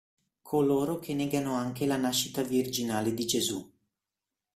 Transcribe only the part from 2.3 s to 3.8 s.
virginale di Gesù.